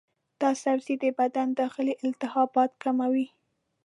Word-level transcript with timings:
دا 0.41 0.49
سبزی 0.63 0.95
د 1.03 1.05
بدن 1.19 1.47
داخلي 1.61 1.93
التهابات 2.05 2.71
کموي. 2.83 3.27